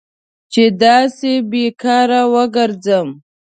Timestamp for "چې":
0.51-0.63